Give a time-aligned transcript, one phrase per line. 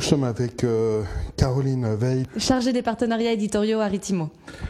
[0.00, 1.02] Nous sommes avec euh,
[1.40, 2.24] Caroline Veil.
[2.36, 4.28] Chargée des partenariats éditoriaux à Ritimo.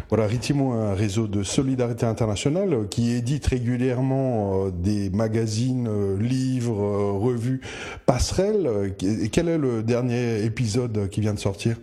[0.09, 7.19] Voilà, Ritimo, un réseau de solidarité internationale euh, qui édite régulièrement euh, des magazines, livres,
[7.19, 7.61] revues,
[8.07, 8.95] passerelles.
[9.33, 11.77] quel est le dernier épisode qui vient de sortir?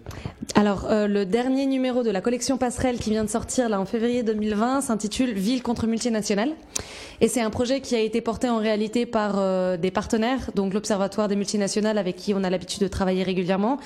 [0.56, 4.24] Alors, le dernier numéro de la collection Passerelle qui vient de sortir là en février
[4.24, 6.52] 2020 s'intitule Ville contre multinationales.
[7.20, 11.28] Et c'est un projet qui a été porté en réalité par des partenaires, donc l'Observatoire
[11.28, 13.78] des multinationales avec qui on a l'habitude de travailler régulièrement,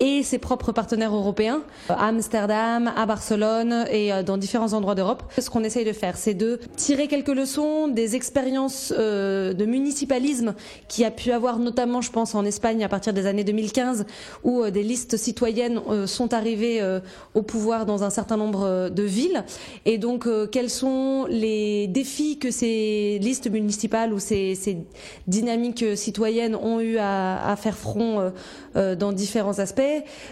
[0.00, 5.22] et ses propres partenaires européens, à Amsterdam, à Barcelone et euh, dans différents endroits d'Europe.
[5.38, 10.54] Ce qu'on essaye de faire, c'est de tirer quelques leçons des expériences euh, de municipalisme
[10.88, 14.06] qui a pu avoir notamment, je pense, en Espagne à partir des années 2015,
[14.42, 16.80] où euh, des listes citoyennes sont arrivées
[17.34, 19.44] au pouvoir dans un certain nombre de villes.
[19.84, 24.78] Et donc, quels sont les défis que ces listes municipales ou ces, ces
[25.26, 28.32] dynamiques citoyennes ont eu à, à faire front
[28.78, 29.80] euh, dans différents aspects?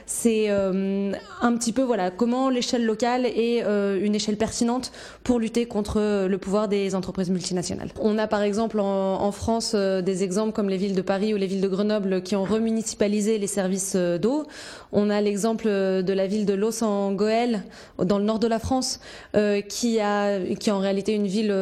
[0.07, 4.93] C'est euh, un petit peu voilà comment l'échelle locale est euh, une échelle pertinente
[5.25, 7.91] pour lutter contre le pouvoir des entreprises multinationales.
[8.01, 11.49] On a par exemple en, France des exemples comme les villes de Paris ou les
[11.49, 14.47] villes de Grenoble qui ont remunicipalisé les services d'eau.
[14.93, 17.65] On a l'exemple de la ville de Los en Goël,
[17.99, 19.01] dans le nord de la France,
[19.69, 21.53] qui a qui est en réalité une ville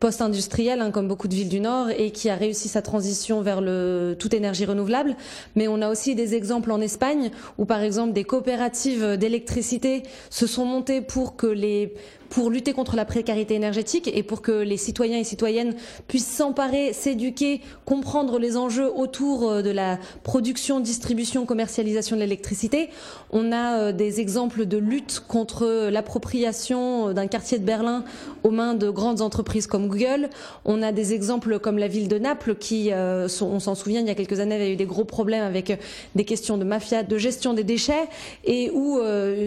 [0.00, 3.60] post-industrielle, hein, comme beaucoup de villes du Nord, et qui a réussi sa transition vers
[3.60, 5.16] le toute énergie renouvelable.
[5.56, 10.46] Mais on a aussi des exemples en Espagne où, par exemple, des coopératives d'électricité se
[10.46, 11.94] sont montées pour que les
[12.28, 15.74] pour lutter contre la précarité énergétique et pour que les citoyens et citoyennes
[16.06, 22.90] puissent s'emparer, s'éduquer, comprendre les enjeux autour euh, de la production, distribution, commercialisation de l'électricité.
[23.30, 28.04] On a euh, des exemples de lutte contre l'appropriation euh, d'un quartier de Berlin
[28.44, 30.28] aux mains de grandes entreprises comme Google.
[30.64, 34.10] On a des exemples comme la ville de Naples qui, on s'en souvient, il y
[34.10, 35.78] a quelques années, avait eu des gros problèmes avec
[36.14, 38.08] des questions de mafia, de gestion des déchets
[38.44, 39.00] et où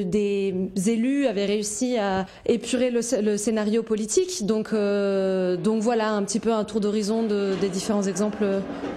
[0.05, 0.53] des
[0.88, 4.45] élus avaient réussi à épurer le, scénario politique.
[4.45, 8.45] Donc, euh, donc voilà un petit peu un tour d'horizon des différents exemples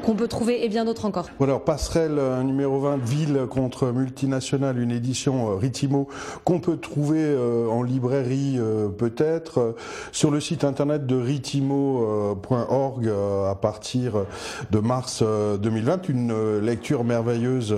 [0.04, 1.28] qu'on peut trouver et bien d'autres encore.
[1.40, 6.08] alors passerelle euh, numéro 20, ville contre multinationale, une édition euh, Ritimo
[6.44, 7.24] qu'on peut trouver
[7.70, 8.58] en librairie
[8.98, 9.74] peut-être
[10.12, 14.24] sur le site internet de ritimo.org à partir
[14.70, 16.08] de mars 2020.
[16.08, 17.74] Une lecture merveilleuse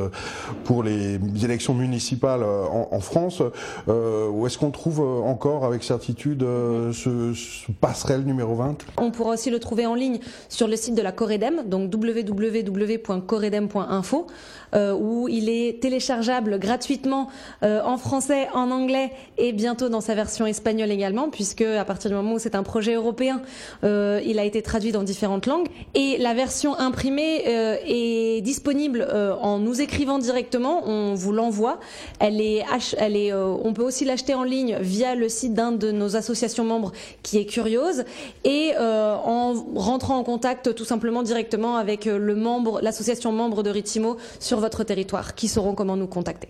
[0.65, 3.43] pour les élections municipales en, France.
[3.87, 7.33] où est-ce qu'on trouve encore avec certitude euh, ce,
[7.81, 11.13] passerelle numéro 20 On pourra aussi le trouver en ligne sur le site de la
[11.13, 14.27] Coredem, donc www.coredem.info,
[14.75, 17.29] euh, où il est téléchargeable gratuitement
[17.63, 22.11] euh, en français, en anglais et bientôt dans sa version espagnole également, puisque à partir
[22.11, 23.43] du moment où c'est un projet européen,
[23.83, 25.67] il a été traduit dans différentes langues.
[25.95, 29.09] Et la version imprimée est disponible
[29.41, 31.79] en nous écrivant directement, vous l'envoie.
[32.19, 32.65] Elle est,
[32.99, 36.65] elle est, on peut aussi l'acheter en ligne via le site d'un de nos associations
[36.65, 38.05] membres qui est Curiose
[38.45, 43.63] et euh, en rentrant en contact tout simplement directement avec euh, le membre, l'association membre
[43.63, 46.49] de Ritimo sur votre territoire, qui sauront comment nous contacter.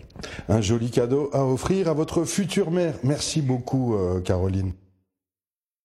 [0.49, 2.95] Un joli cadeau à offrir à votre future mère.
[3.03, 4.73] Merci beaucoup, euh, Caroline.